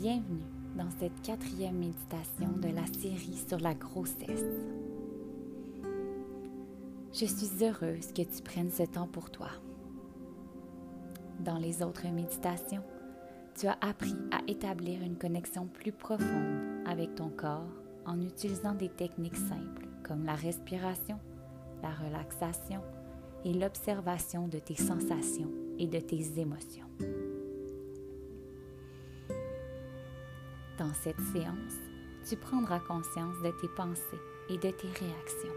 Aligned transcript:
Bienvenue 0.00 0.46
dans 0.78 0.88
cette 0.98 1.20
quatrième 1.20 1.76
méditation 1.76 2.48
de 2.56 2.68
la 2.68 2.86
série 2.86 3.36
sur 3.46 3.58
la 3.58 3.74
grossesse. 3.74 4.46
Je 7.12 7.26
suis 7.26 7.62
heureuse 7.62 8.06
que 8.06 8.22
tu 8.22 8.42
prennes 8.42 8.70
ce 8.70 8.84
temps 8.84 9.08
pour 9.08 9.28
toi. 9.30 9.50
Dans 11.40 11.58
les 11.58 11.82
autres 11.82 12.08
méditations, 12.08 12.82
tu 13.54 13.66
as 13.66 13.76
appris 13.82 14.16
à 14.30 14.40
établir 14.48 15.02
une 15.02 15.18
connexion 15.18 15.66
plus 15.66 15.92
profonde 15.92 16.86
avec 16.86 17.14
ton 17.14 17.28
corps 17.28 17.68
en 18.06 18.22
utilisant 18.22 18.72
des 18.72 18.88
techniques 18.88 19.36
simples 19.36 19.86
comme 20.02 20.24
la 20.24 20.34
respiration, 20.34 21.18
la 21.82 21.90
relaxation 21.90 22.80
et 23.44 23.52
l'observation 23.52 24.48
de 24.48 24.60
tes 24.60 24.76
sensations 24.76 25.52
et 25.78 25.88
de 25.88 26.00
tes 26.00 26.40
émotions. 26.40 26.86
Dans 30.80 30.94
cette 30.94 31.20
séance, 31.34 31.76
tu 32.26 32.36
prendras 32.36 32.80
conscience 32.80 33.36
de 33.42 33.50
tes 33.60 33.68
pensées 33.76 34.00
et 34.48 34.56
de 34.56 34.70
tes 34.70 34.88
réactions. 34.88 35.52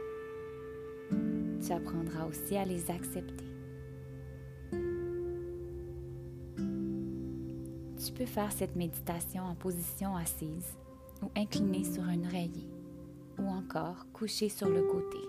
Tu 1.66 1.72
apprendras 1.72 2.26
aussi 2.26 2.58
à 2.58 2.66
les 2.66 2.92
accepter. 2.92 3.46
Tu 8.06 8.12
peux 8.12 8.26
faire 8.26 8.52
cette 8.52 8.76
méditation 8.76 9.44
en 9.44 9.56
position 9.56 10.14
assise 10.14 10.76
ou 11.22 11.32
incliné 11.38 11.86
sur 11.86 12.04
un 12.04 12.22
oreiller 12.26 12.68
ou 13.40 13.48
encore 13.48 14.06
couché 14.12 14.50
sur 14.50 14.68
le 14.68 14.82
côté. 14.82 15.20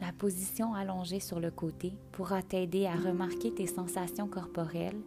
La 0.00 0.12
position 0.12 0.74
allongée 0.74 1.18
sur 1.18 1.40
le 1.40 1.50
côté 1.50 1.92
pourra 2.12 2.40
t'aider 2.40 2.86
à 2.86 2.94
remarquer 2.94 3.52
tes 3.52 3.66
sensations 3.66 4.28
corporelles 4.28 5.02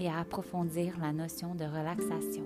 et 0.00 0.08
à 0.08 0.18
approfondir 0.18 0.98
la 1.00 1.12
notion 1.12 1.54
de 1.54 1.64
relaxation. 1.64 2.44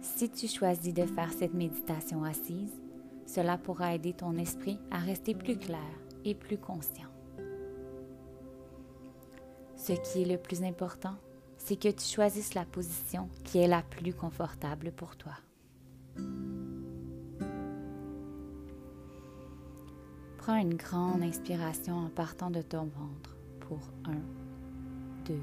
Si 0.00 0.28
tu 0.30 0.48
choisis 0.48 0.92
de 0.92 1.04
faire 1.04 1.32
cette 1.32 1.54
méditation 1.54 2.24
assise, 2.24 2.72
cela 3.26 3.56
pourra 3.56 3.94
aider 3.94 4.14
ton 4.14 4.36
esprit 4.36 4.78
à 4.90 4.98
rester 4.98 5.34
plus 5.34 5.56
clair 5.56 5.78
et 6.24 6.34
plus 6.34 6.58
conscient. 6.58 7.08
Ce 9.76 9.92
qui 9.92 10.22
est 10.22 10.26
le 10.26 10.38
plus 10.38 10.64
important, 10.64 11.14
c'est 11.56 11.76
que 11.76 11.88
tu 11.88 12.04
choisisses 12.04 12.54
la 12.54 12.64
position 12.64 13.28
qui 13.44 13.58
est 13.58 13.68
la 13.68 13.82
plus 13.82 14.12
confortable 14.12 14.90
pour 14.92 15.16
toi. 15.16 15.34
Prends 20.48 20.56
une 20.56 20.76
grande 20.76 21.22
inspiration 21.22 22.06
en 22.06 22.08
partant 22.08 22.50
de 22.50 22.62
ton 22.62 22.84
ventre 22.84 23.36
pour 23.60 23.80
1, 24.06 24.12
2, 25.26 25.34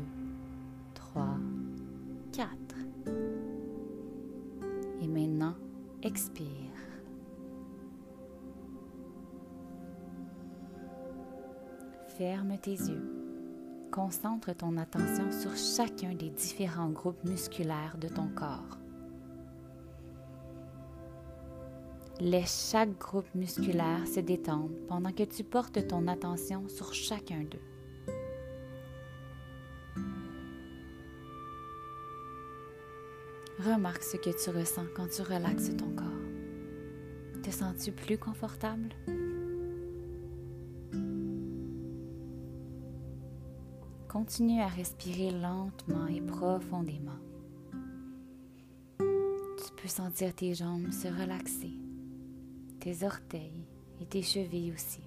3, 0.96 1.28
4. 2.32 2.50
Et 5.04 5.08
maintenant, 5.08 5.54
expire. 6.02 6.48
Ferme 12.18 12.58
tes 12.58 12.72
yeux. 12.72 13.88
Concentre 13.92 14.54
ton 14.54 14.76
attention 14.76 15.32
sur 15.32 15.56
chacun 15.56 16.16
des 16.16 16.32
différents 16.32 16.90
groupes 16.90 17.24
musculaires 17.24 18.00
de 18.00 18.08
ton 18.08 18.28
corps. 18.30 18.80
Laisse 22.22 22.72
chaque 22.72 22.98
groupe 22.98 23.28
musculaire 23.36 24.08
se 24.08 24.22
détendre 24.22 24.72
pendant 24.88 25.12
que 25.12 25.24
tu 25.24 25.44
portes 25.44 25.86
ton 25.86 26.08
attention 26.08 26.68
sur 26.70 26.94
chacun 26.94 27.44
d'eux. 27.44 27.60
Remarque 33.60 34.04
ce 34.04 34.16
que 34.16 34.30
tu 34.30 34.50
ressens 34.50 34.86
quand 34.96 35.10
tu 35.10 35.24
relaxes 35.24 35.76
ton 35.76 35.90
corps. 35.90 37.42
Te 37.44 37.52
sens-tu 37.52 37.92
plus 37.92 38.18
confortable? 38.18 38.90
Continue 44.08 44.62
à 44.62 44.68
respirer 44.68 45.32
lentement 45.32 46.08
et 46.08 46.22
profondément. 46.22 47.20
Tu 49.00 49.82
peux 49.82 49.90
sentir 49.90 50.34
tes 50.34 50.54
jambes 50.54 50.92
se 50.92 51.10
relaxer 51.10 51.85
tes 52.86 53.04
orteils 53.04 53.66
et 54.00 54.06
tes 54.06 54.22
chevilles 54.22 54.72
aussi. 54.72 55.02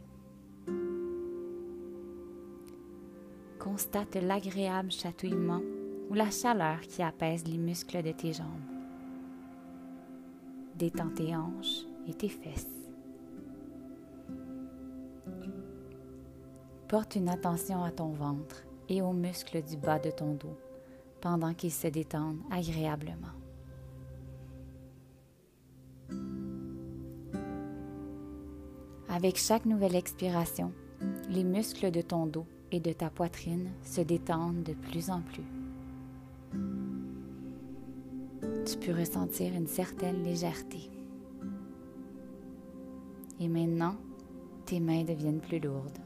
Constate 3.61 4.17
l'agréable 4.17 4.91
chatouillement 4.91 5.61
ou 6.11 6.15
la 6.15 6.29
chaleur 6.29 6.81
qui 6.81 7.05
apaise 7.05 7.47
les 7.47 7.57
muscles 7.57 8.03
de 8.03 8.11
tes 8.11 8.33
jambes. 8.33 8.67
Détends 10.75 11.11
tes 11.11 11.37
hanches 11.37 11.85
et 12.09 12.15
tes 12.15 12.29
fesses. 12.29 12.67
Porte 16.89 17.15
une 17.15 17.29
attention 17.29 17.85
à 17.85 17.93
ton 17.93 18.09
ventre 18.09 18.65
et 18.89 19.03
aux 19.03 19.13
muscles 19.13 19.63
du 19.63 19.77
bas 19.77 20.01
de 20.01 20.11
ton 20.11 20.35
dos 20.35 20.59
pendant 21.21 21.55
qu'ils 21.55 21.73
se 21.73 21.87
détendent 21.87 22.43
agréablement. 22.51 23.38
Avec 29.11 29.39
chaque 29.39 29.65
nouvelle 29.65 29.97
expiration, 29.97 30.71
les 31.31 31.43
muscles 31.43 31.91
de 31.91 32.03
ton 32.03 32.27
dos 32.27 32.47
et 32.71 32.79
de 32.79 32.93
ta 32.93 33.09
poitrine 33.09 33.71
se 33.83 34.03
détendent 34.03 34.63
de 34.63 34.75
plus 34.75 35.09
en 35.11 35.23
plus. 35.23 35.45
Tu 38.67 38.77
peux 38.77 38.93
ressentir 38.93 39.55
une 39.55 39.67
certaine 39.67 40.23
légèreté. 40.23 40.91
Et 43.41 43.49
maintenant, 43.49 43.97
tes 44.67 44.79
mains 44.79 45.05
deviennent 45.05 45.41
plus 45.41 45.61
lourdes. 45.61 45.99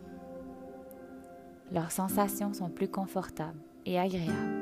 Leurs 1.73 1.91
sensations 1.91 2.55
sont 2.55 2.71
plus 2.71 2.89
confortables 2.89 3.59
et 3.85 3.99
agréables. 3.99 4.61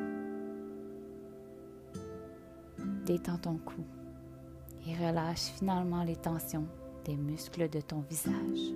Détends 3.04 3.38
ton 3.38 3.58
cou 3.58 3.84
et 4.86 4.94
relâche 4.94 5.50
finalement 5.58 6.04
les 6.04 6.16
tensions 6.16 6.66
muscles 7.16 7.68
de 7.68 7.80
ton 7.80 8.00
visage. 8.00 8.72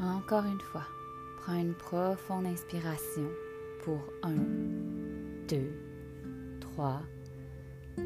Encore 0.00 0.44
une 0.44 0.60
fois, 0.60 0.86
prends 1.38 1.58
une 1.58 1.74
profonde 1.74 2.46
inspiration 2.46 3.28
pour 3.84 4.00
1, 4.22 4.32
2, 5.48 5.72
3, 6.60 7.02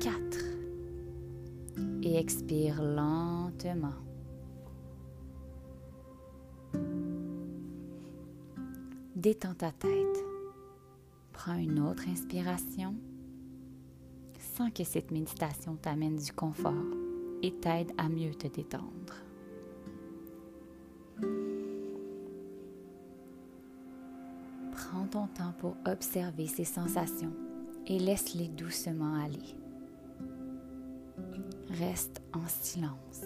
4 0.01 0.39
et 2.03 2.17
expire 2.17 2.83
lentement. 2.83 3.95
Détends 9.15 9.55
ta 9.55 9.73
tête. 9.73 10.25
Prends 11.33 11.57
une 11.57 11.81
autre 11.81 12.09
inspiration 12.09 12.95
sans 14.57 14.71
que 14.71 14.85
cette 14.85 15.11
méditation 15.11 15.77
t'amène 15.77 16.17
du 16.17 16.33
confort 16.33 16.73
et 17.43 17.53
t'aide 17.53 17.93
à 17.99 18.09
mieux 18.09 18.35
te 18.35 18.47
détendre. 18.47 19.15
Prends 24.73 25.07
ton 25.11 25.27
temps 25.27 25.53
pour 25.59 25.77
observer 25.87 26.47
ces 26.47 26.65
sensations 26.65 27.33
et 27.87 27.99
laisse-les 27.99 28.49
doucement 28.49 29.15
aller. 29.23 29.55
Reste 31.71 32.23
en 32.33 32.47
silence. 32.47 33.23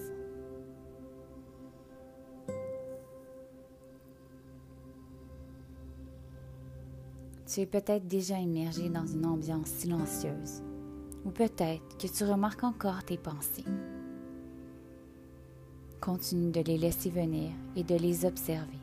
Tu 7.46 7.60
es 7.60 7.66
peut-être 7.66 8.06
déjà 8.06 8.38
immergé 8.38 8.88
dans 8.88 9.06
une 9.06 9.26
ambiance 9.26 9.68
silencieuse 9.68 10.62
ou 11.24 11.30
peut-être 11.30 11.98
que 11.98 12.06
tu 12.06 12.24
remarques 12.24 12.64
encore 12.64 13.04
tes 13.04 13.18
pensées. 13.18 13.64
Continue 16.00 16.50
de 16.50 16.62
les 16.62 16.78
laisser 16.78 17.10
venir 17.10 17.50
et 17.76 17.84
de 17.84 17.94
les 17.94 18.24
observer. 18.24 18.78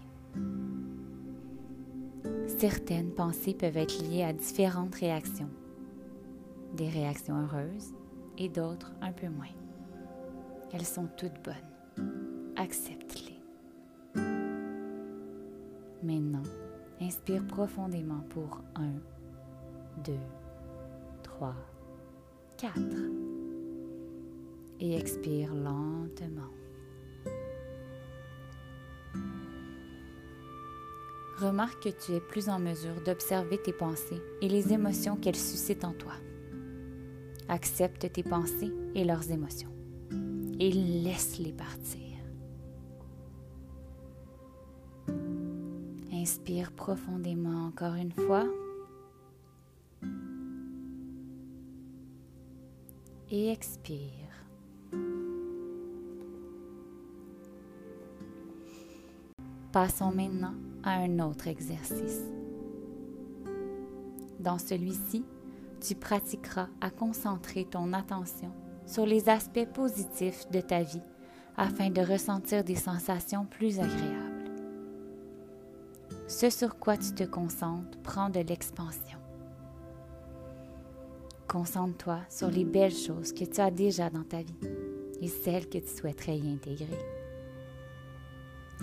Certaines 2.60 3.12
pensées 3.12 3.54
peuvent 3.54 3.78
être 3.78 4.02
liées 4.04 4.24
à 4.24 4.34
différentes 4.34 4.96
réactions. 4.96 5.50
Des 6.76 6.90
réactions 6.90 7.42
heureuses 7.42 7.94
et 8.38 8.50
d'autres 8.50 8.94
un 9.02 9.12
peu 9.12 9.30
moins. 9.30 9.46
Elles 10.72 10.86
sont 10.86 11.08
toutes 11.18 11.44
bonnes. 11.44 12.06
Accepte-les. 12.56 13.40
Maintenant, 16.04 16.44
inspire 17.02 17.46
profondément 17.48 18.22
pour 18.30 18.62
1, 18.76 18.92
2, 20.04 20.14
3, 21.24 21.56
4. 22.58 22.74
Et 24.80 24.96
expire 24.98 25.54
lentement. 25.54 26.52
Remarque 31.38 31.84
que 31.84 31.90
tu 31.90 32.14
es 32.14 32.20
plus 32.20 32.50
en 32.50 32.58
mesure 32.58 33.00
d'observer 33.06 33.62
tes 33.62 33.74
pensées 33.74 34.22
et 34.42 34.50
les 34.50 34.74
émotions 34.74 35.18
qu'elles 35.18 35.36
suscitent 35.36 35.86
en 35.86 35.94
toi. 35.94 36.14
Accepte 37.48 38.12
tes 38.12 38.24
pensées 38.24 38.74
et 38.96 39.04
leurs 39.04 39.32
émotions 39.32 39.72
et 40.60 40.72
laisse-les 40.72 41.54
partir. 41.54 42.02
Inspire 46.12 46.72
profondément 46.72 47.68
encore 47.68 47.94
une 47.94 48.12
fois. 48.12 48.46
Expire. 53.46 54.02
Passons 59.72 60.12
maintenant 60.12 60.56
à 60.84 60.96
un 60.96 61.20
autre 61.20 61.48
exercice. 61.48 62.24
Dans 64.40 64.58
celui-ci, 64.58 65.24
tu 65.80 65.94
pratiqueras 65.94 66.68
à 66.82 66.90
concentrer 66.90 67.66
ton 67.66 67.94
attention 67.94 68.52
sur 68.88 69.06
les 69.06 69.30
aspects 69.30 69.72
positifs 69.72 70.50
de 70.50 70.60
ta 70.60 70.82
vie 70.82 71.04
afin 71.58 71.92
de 71.92 72.02
ressentir 72.02 72.64
des 72.64 72.76
sensations 72.76 73.46
plus 73.46 73.80
agréables. 73.80 74.52
Ce 76.28 76.50
sur 76.50 76.80
quoi 76.80 76.98
tu 76.98 77.12
te 77.12 77.24
concentres 77.24 78.00
prend 78.02 78.32
de 78.32 78.40
l'expansion. 78.40 79.17
Concentre-toi 81.48 82.20
sur 82.30 82.50
les 82.50 82.66
belles 82.66 82.96
choses 82.96 83.32
que 83.32 83.46
tu 83.46 83.62
as 83.62 83.72
déjà 83.72 84.10
dans 84.10 84.24
ta 84.24 84.42
vie 84.42 84.54
et 85.22 85.28
celles 85.28 85.70
que 85.70 85.78
tu 85.78 85.88
souhaiterais 85.88 86.38
y 86.38 86.52
intégrer. 86.52 87.00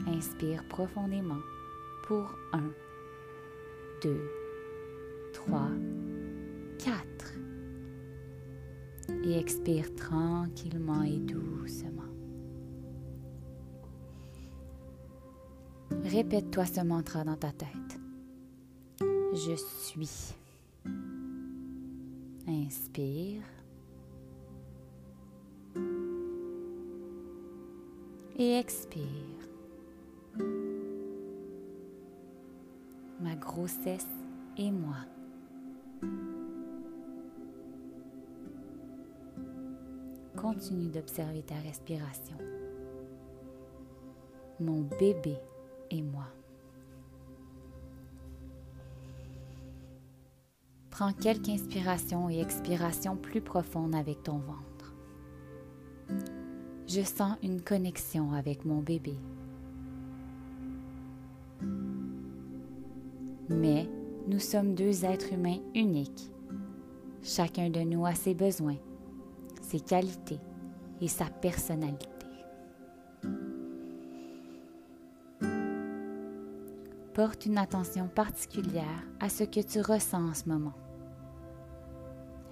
Inspire 0.07 0.65
profondément 0.69 1.41
pour 2.07 2.35
1, 2.53 2.63
2, 4.03 4.31
3, 5.35 5.69
4. 6.79 7.05
Et 9.25 9.39
expire 9.39 9.95
tranquillement 9.95 11.03
et 11.03 11.19
doucement. 11.19 12.03
Répète-toi 16.03 16.65
ce 16.65 16.81
mantra 16.81 17.25
dans 17.25 17.37
ta 17.37 17.53
tête. 17.53 18.01
Je 19.01 19.55
suis. 19.57 20.35
Inspire. 22.47 23.43
Et 28.37 28.59
expire. 28.59 29.01
Ma 33.21 33.35
grossesse 33.37 34.07
et 34.59 34.71
moi. 34.71 34.97
Continue 40.37 40.91
d'observer 40.91 41.43
ta 41.43 41.55
respiration. 41.55 42.37
Mon 44.61 44.83
bébé 44.83 45.39
et 45.91 46.03
moi. 46.03 46.27
Prends 50.95 51.13
quelques 51.13 51.49
inspirations 51.49 52.31
et 52.31 52.41
expirations 52.41 53.17
plus 53.17 53.41
profondes 53.41 53.97
avec 53.97 54.23
ton 54.23 54.39
ventre. 54.39 54.95
Je 56.87 57.01
sens 57.01 57.37
une 57.43 57.63
connexion 57.63 58.33
avec 58.33 58.65
mon 58.65 58.79
bébé. 58.79 59.17
Mais 63.49 63.89
nous 64.29 64.39
sommes 64.39 64.77
deux 64.77 65.05
êtres 65.05 65.33
humains 65.33 65.59
uniques. 65.75 66.31
Chacun 67.25 67.71
de 67.71 67.81
nous 67.81 68.07
a 68.07 68.15
ses 68.15 68.35
besoins, 68.35 68.79
ses 69.63 69.81
qualités 69.81 70.39
et 71.01 71.09
sa 71.09 71.25
personnalité. 71.25 72.07
Porte 77.15 77.47
une 77.47 77.59
attention 77.59 78.07
particulière 78.07 79.03
à 79.19 79.29
ce 79.29 79.43
que 79.43 79.61
tu 79.61 79.81
ressens 79.81 80.31
en 80.31 80.35
ce 80.35 80.49
moment. 80.49 80.75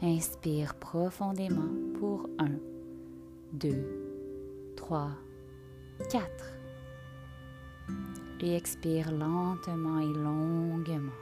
Inspire 0.03 0.75
profondément 0.75 1.71
pour 1.99 2.29
1, 2.39 2.49
2, 3.53 4.75
3, 4.77 5.11
4. 6.11 6.23
Et 8.41 8.57
expire 8.57 9.13
lentement 9.13 10.01
et 10.01 10.13
longuement. 10.13 11.13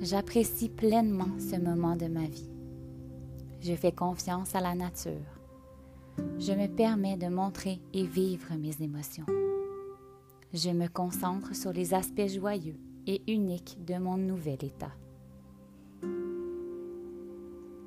J'apprécie 0.00 0.68
pleinement 0.68 1.38
ce 1.40 1.56
moment 1.60 1.96
de 1.96 2.06
ma 2.06 2.26
vie. 2.26 2.48
Je 3.60 3.74
fais 3.74 3.90
confiance 3.90 4.54
à 4.54 4.60
la 4.60 4.76
nature 4.76 5.38
je 6.38 6.52
me 6.52 6.66
permets 6.66 7.16
de 7.16 7.28
montrer 7.28 7.80
et 7.92 8.04
vivre 8.04 8.54
mes 8.58 8.82
émotions. 8.82 9.26
Je 10.54 10.70
me 10.70 10.88
concentre 10.88 11.54
sur 11.54 11.72
les 11.74 11.92
aspects 11.92 12.26
joyeux 12.26 12.78
et 13.06 13.22
uniques 13.30 13.76
de 13.84 13.98
mon 13.98 14.16
nouvel 14.16 14.64
état. 14.64 14.92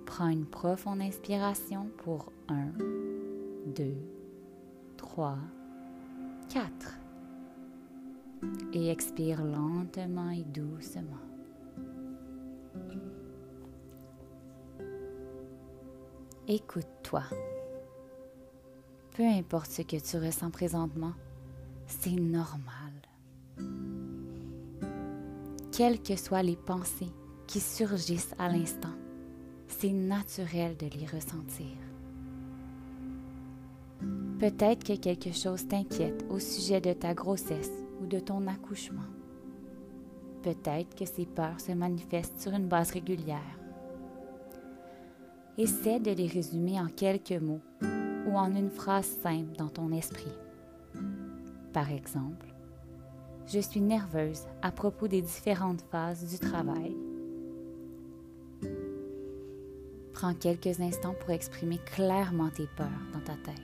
Prends 0.05 0.27
une 0.27 0.45
profonde 0.45 1.01
inspiration 1.01 1.89
pour 1.97 2.31
1, 2.49 2.67
2, 3.75 3.95
3, 4.97 5.37
4 6.49 6.99
et 8.73 8.89
expire 8.89 9.43
lentement 9.43 10.29
et 10.29 10.43
doucement. 10.43 11.17
Écoute-toi. 16.47 17.23
Peu 19.15 19.23
importe 19.23 19.71
ce 19.71 19.81
que 19.81 19.97
tu 19.97 20.17
ressens 20.17 20.51
présentement, 20.51 21.13
c'est 21.91 22.11
normal. 22.11 22.93
Quelles 25.71 26.01
que 26.01 26.15
soient 26.15 26.43
les 26.43 26.55
pensées 26.55 27.11
qui 27.47 27.59
surgissent 27.59 28.35
à 28.39 28.47
l'instant, 28.47 28.95
c'est 29.67 29.91
naturel 29.91 30.75
de 30.77 30.87
les 30.87 31.05
ressentir. 31.05 31.75
Peut-être 34.39 34.83
que 34.83 34.95
quelque 34.95 35.33
chose 35.33 35.67
t'inquiète 35.67 36.25
au 36.29 36.39
sujet 36.39 36.81
de 36.81 36.93
ta 36.93 37.13
grossesse 37.13 37.71
ou 38.01 38.07
de 38.07 38.19
ton 38.19 38.47
accouchement. 38.47 39.09
Peut-être 40.41 40.95
que 40.95 41.05
ces 41.05 41.25
peurs 41.25 41.59
se 41.59 41.73
manifestent 41.73 42.39
sur 42.39 42.53
une 42.53 42.67
base 42.67 42.91
régulière. 42.91 43.59
Essaie 45.57 45.99
de 45.99 46.11
les 46.11 46.27
résumer 46.27 46.79
en 46.79 46.87
quelques 46.87 47.39
mots 47.39 47.61
ou 48.27 48.35
en 48.35 48.55
une 48.55 48.71
phrase 48.71 49.05
simple 49.21 49.55
dans 49.57 49.69
ton 49.69 49.91
esprit. 49.91 50.33
Par 51.73 51.89
exemple, 51.89 52.53
je 53.47 53.59
suis 53.59 53.79
nerveuse 53.79 54.45
à 54.61 54.71
propos 54.71 55.07
des 55.07 55.21
différentes 55.21 55.81
phases 55.89 56.25
du 56.25 56.37
travail. 56.37 56.95
Prends 60.13 60.33
quelques 60.33 60.81
instants 60.81 61.15
pour 61.19 61.31
exprimer 61.31 61.79
clairement 61.79 62.49
tes 62.49 62.67
peurs 62.75 62.89
dans 63.13 63.21
ta 63.21 63.35
tête. 63.37 63.55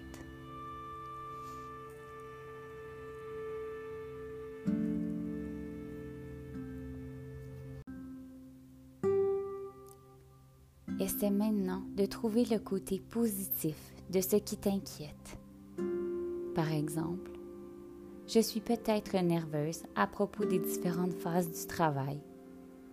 Essaie 11.00 11.30
maintenant 11.30 11.84
de 11.96 12.06
trouver 12.06 12.46
le 12.46 12.58
côté 12.58 13.00
positif 13.00 13.76
de 14.10 14.22
ce 14.22 14.38
qui 14.38 14.58
t'inquiète. 14.58 15.38
Par 16.56 16.72
exemple, 16.72 17.37
je 18.28 18.40
suis 18.42 18.60
peut-être 18.60 19.16
nerveuse 19.18 19.84
à 19.96 20.06
propos 20.06 20.44
des 20.44 20.60
différentes 20.60 21.14
phases 21.14 21.50
du 21.50 21.66
travail, 21.66 22.20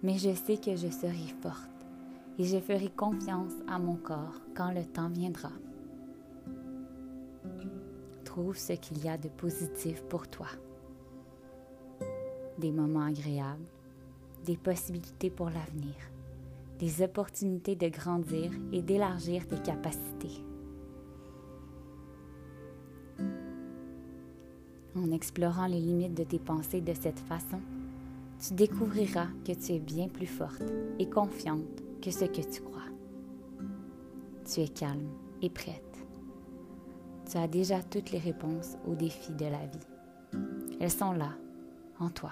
mais 0.02 0.16
je 0.16 0.32
sais 0.32 0.58
que 0.58 0.76
je 0.76 0.88
serai 0.88 1.34
forte 1.42 1.70
et 2.38 2.44
je 2.44 2.58
ferai 2.58 2.88
confiance 2.88 3.52
à 3.68 3.78
mon 3.78 3.96
corps 3.96 4.40
quand 4.56 4.70
le 4.70 4.84
temps 4.84 5.08
viendra. 5.08 5.50
Trouve 8.24 8.56
ce 8.56 8.74
qu'il 8.74 9.04
y 9.04 9.08
a 9.08 9.18
de 9.18 9.28
positif 9.28 10.02
pour 10.04 10.28
toi. 10.28 10.48
Des 12.58 12.70
moments 12.70 13.06
agréables, 13.06 13.66
des 14.44 14.56
possibilités 14.56 15.30
pour 15.30 15.46
l'avenir, 15.46 15.94
des 16.78 17.02
opportunités 17.02 17.74
de 17.74 17.88
grandir 17.88 18.52
et 18.72 18.82
d'élargir 18.82 19.46
tes 19.48 19.58
capacités. 19.58 20.44
En 24.96 25.10
explorant 25.10 25.66
les 25.66 25.80
limites 25.80 26.14
de 26.14 26.24
tes 26.24 26.38
pensées 26.38 26.80
de 26.80 26.94
cette 26.94 27.18
façon, 27.20 27.60
tu 28.38 28.54
découvriras 28.54 29.26
que 29.44 29.52
tu 29.52 29.72
es 29.72 29.78
bien 29.78 30.08
plus 30.08 30.26
forte 30.26 30.62
et 30.98 31.08
confiante 31.08 31.82
que 32.00 32.10
ce 32.10 32.24
que 32.26 32.42
tu 32.42 32.60
crois. 32.60 32.82
Tu 34.44 34.60
es 34.60 34.68
calme 34.68 35.08
et 35.42 35.50
prête. 35.50 35.82
tu 37.30 37.38
as 37.38 37.48
déjà 37.48 37.82
toutes 37.82 38.10
les 38.12 38.18
réponses 38.18 38.76
aux 38.86 38.94
défis 38.94 39.32
de 39.32 39.46
la 39.46 39.66
vie. 39.66 40.38
Elles 40.78 40.90
sont 40.90 41.12
là, 41.12 41.32
en 41.98 42.10
toi. 42.10 42.30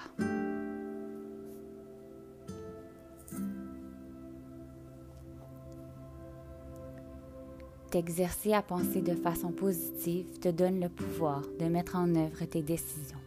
T'exercer 7.92 8.54
à 8.54 8.62
penser 8.62 9.02
de 9.02 9.14
façon 9.14 9.52
positive 9.52 10.38
te 10.40 10.48
donne 10.48 10.80
le 10.80 10.88
pouvoir 10.88 11.42
de 11.60 11.66
mettre 11.66 11.96
en 11.96 12.08
œuvre 12.14 12.42
tes 12.46 12.62
décisions. 12.62 13.18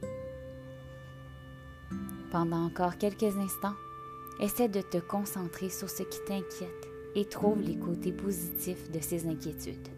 Pendant 2.32 2.66
encore 2.66 2.98
quelques 2.98 3.38
instants, 3.38 3.76
essaie 4.40 4.68
de 4.68 4.82
te 4.82 4.98
concentrer 4.98 5.70
sur 5.70 5.88
ce 5.88 6.02
qui 6.02 6.18
t'inquiète 6.26 6.90
et 7.14 7.26
trouve 7.26 7.62
les 7.62 7.78
côtés 7.78 8.12
positifs 8.12 8.90
de 8.90 9.00
ces 9.02 9.28
inquiétudes. 9.28 9.95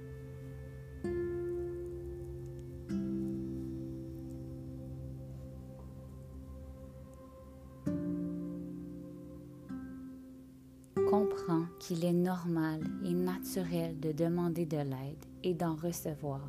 Normal 12.24 12.82
et 13.06 13.14
naturel 13.14 14.00
de 14.00 14.12
demander 14.12 14.66
de 14.66 14.78
l'aide 14.78 15.26
et 15.44 15.54
d'en 15.54 15.76
recevoir. 15.76 16.42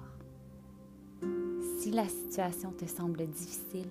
Si 1.81 1.91
la 1.91 2.09
situation 2.09 2.73
te 2.73 2.87
semble 2.87 3.27
difficile, 3.27 3.89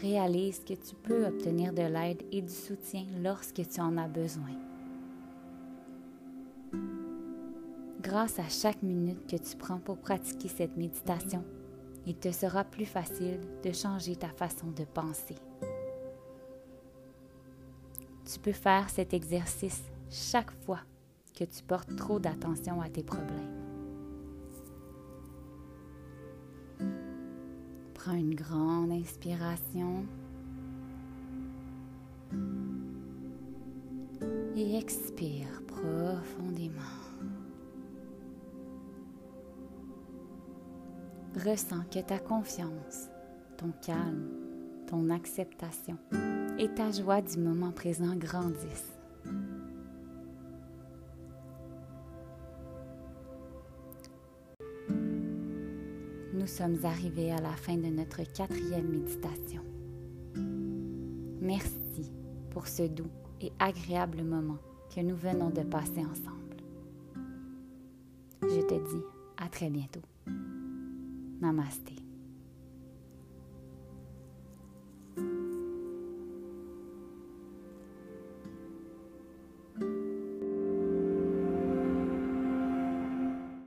réalise 0.00 0.60
que 0.60 0.74
tu 0.74 0.94
peux 1.02 1.26
obtenir 1.26 1.72
de 1.72 1.82
l'aide 1.82 2.22
et 2.30 2.42
du 2.42 2.52
soutien 2.52 3.04
lorsque 3.22 3.66
tu 3.68 3.80
en 3.80 3.96
as 3.96 4.08
besoin. 4.08 4.56
Grâce 8.00 8.38
à 8.38 8.48
chaque 8.48 8.82
minute 8.82 9.26
que 9.26 9.36
tu 9.36 9.56
prends 9.56 9.78
pour 9.78 9.98
pratiquer 9.98 10.48
cette 10.48 10.76
méditation, 10.76 11.44
il 12.06 12.16
te 12.16 12.32
sera 12.32 12.64
plus 12.64 12.86
facile 12.86 13.40
de 13.62 13.72
changer 13.72 14.16
ta 14.16 14.28
façon 14.28 14.68
de 14.72 14.84
penser. 14.84 15.36
Tu 18.24 18.38
peux 18.40 18.52
faire 18.52 18.88
cet 18.90 19.14
exercice 19.14 19.82
chaque 20.12 20.50
fois 20.50 20.80
que 21.34 21.44
tu 21.44 21.62
portes 21.62 21.96
trop 21.96 22.20
d'attention 22.20 22.82
à 22.82 22.90
tes 22.90 23.02
problèmes. 23.02 23.62
Prends 27.94 28.12
une 28.12 28.34
grande 28.34 28.92
inspiration 28.92 30.04
et 34.54 34.76
expire 34.76 35.62
profondément. 35.66 36.82
Ressens 41.36 41.84
que 41.90 42.00
ta 42.00 42.18
confiance, 42.18 43.08
ton 43.56 43.72
calme, 43.80 44.28
ton 44.86 45.08
acceptation 45.08 45.96
et 46.58 46.68
ta 46.68 46.90
joie 46.90 47.22
du 47.22 47.38
moment 47.38 47.72
présent 47.72 48.14
grandissent. 48.14 49.01
Nous 56.42 56.48
sommes 56.48 56.84
arrivés 56.84 57.30
à 57.30 57.40
la 57.40 57.52
fin 57.52 57.76
de 57.76 57.86
notre 57.86 58.24
quatrième 58.32 58.88
méditation. 58.88 59.62
Merci 61.40 62.10
pour 62.50 62.66
ce 62.66 62.82
doux 62.82 63.06
et 63.40 63.52
agréable 63.60 64.24
moment 64.24 64.58
que 64.92 65.02
nous 65.02 65.14
venons 65.14 65.50
de 65.50 65.62
passer 65.62 66.00
ensemble. 66.00 66.56
Je 68.42 68.60
te 68.60 68.74
dis 68.74 69.02
à 69.36 69.48
très 69.48 69.70
bientôt. 69.70 70.02
Namaste. 71.40 72.01